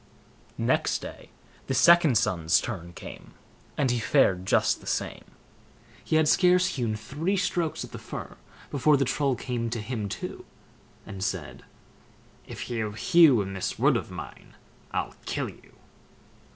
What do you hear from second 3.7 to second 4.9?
and he fared just the